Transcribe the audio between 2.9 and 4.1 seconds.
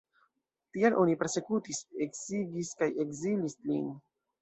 ekzilis lin.